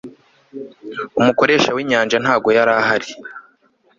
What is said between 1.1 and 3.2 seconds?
Umukoresha winyanja ntago yarahari